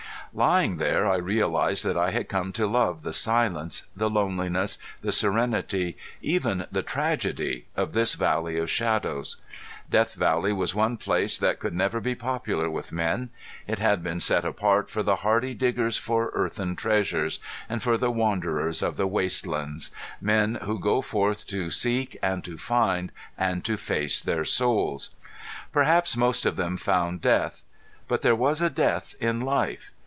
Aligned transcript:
Lying 0.33 0.77
there 0.77 1.11
I 1.11 1.17
realized 1.17 1.83
that 1.83 1.97
I 1.97 2.11
had 2.11 2.29
come 2.29 2.53
to 2.53 2.65
love 2.65 3.01
the 3.03 3.11
silence, 3.11 3.85
the 3.97 4.09
loneliness, 4.09 4.77
the 5.01 5.11
serenity, 5.11 5.97
even 6.21 6.67
the 6.71 6.81
tragedy 6.83 7.65
of 7.75 7.91
this 7.91 8.13
valley 8.13 8.57
of 8.57 8.69
shadows. 8.69 9.35
Death 9.89 10.13
Valley 10.15 10.53
was 10.53 10.73
one 10.73 10.95
place 10.95 11.37
that 11.37 11.59
could 11.59 11.73
never 11.75 11.99
be 11.99 12.15
popular 12.15 12.69
with 12.69 12.93
men. 12.93 13.29
It 13.67 13.79
had 13.79 14.01
been 14.01 14.21
set 14.21 14.45
apart 14.45 14.89
for 14.89 15.03
the 15.03 15.17
hardy 15.17 15.53
diggers 15.53 15.97
for 15.97 16.31
earthen 16.33 16.77
treasure, 16.77 17.27
and 17.67 17.83
for 17.83 17.97
the 17.97 18.09
wanderers 18.09 18.81
of 18.81 18.95
the 18.95 19.07
wastelands 19.07 19.91
men 20.21 20.59
who 20.61 20.79
go 20.79 21.01
forth 21.01 21.45
to 21.47 21.69
seek 21.69 22.15
and 22.23 22.41
to 22.45 22.57
find 22.57 23.11
and 23.37 23.65
to 23.65 23.75
face 23.75 24.21
their 24.21 24.45
souls. 24.45 25.13
Perhaps 25.73 26.15
most 26.15 26.45
of 26.45 26.55
them 26.55 26.77
found 26.77 27.19
death. 27.19 27.65
But 28.07 28.21
there 28.21 28.33
was 28.35 28.61
a 28.61 28.69
death 28.69 29.13
in 29.19 29.41
life. 29.41 29.91